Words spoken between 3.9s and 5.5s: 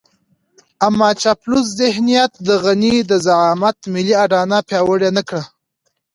ملي اډانه پياوړې نه کړه.